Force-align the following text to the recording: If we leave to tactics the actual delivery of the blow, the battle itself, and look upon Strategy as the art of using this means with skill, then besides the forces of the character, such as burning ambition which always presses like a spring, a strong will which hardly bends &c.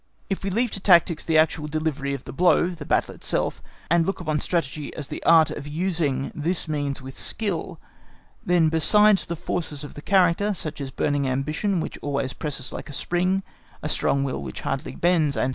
If 0.31 0.43
we 0.43 0.49
leave 0.49 0.71
to 0.71 0.79
tactics 0.79 1.23
the 1.23 1.37
actual 1.37 1.67
delivery 1.67 2.15
of 2.15 2.23
the 2.23 2.33
blow, 2.33 2.69
the 2.69 2.87
battle 2.87 3.13
itself, 3.13 3.61
and 3.87 4.03
look 4.03 4.19
upon 4.19 4.39
Strategy 4.39 4.91
as 4.95 5.09
the 5.09 5.21
art 5.25 5.51
of 5.51 5.67
using 5.67 6.31
this 6.33 6.67
means 6.67 7.03
with 7.03 7.15
skill, 7.15 7.79
then 8.43 8.69
besides 8.69 9.27
the 9.27 9.35
forces 9.35 9.83
of 9.83 9.93
the 9.93 10.01
character, 10.01 10.55
such 10.55 10.81
as 10.81 10.89
burning 10.89 11.29
ambition 11.29 11.79
which 11.79 11.99
always 12.01 12.33
presses 12.33 12.71
like 12.73 12.89
a 12.89 12.93
spring, 12.93 13.43
a 13.83 13.87
strong 13.89 14.23
will 14.23 14.41
which 14.41 14.61
hardly 14.61 14.95
bends 14.95 15.35
&c. 15.35 15.49